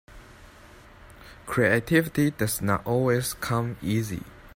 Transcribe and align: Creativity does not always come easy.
Creativity 1.45 2.31
does 2.31 2.59
not 2.59 2.83
always 2.87 3.35
come 3.35 3.77
easy. 3.83 4.23